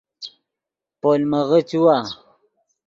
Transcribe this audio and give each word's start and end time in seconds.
پولمغے 1.01 1.59
چیوا 1.69 1.97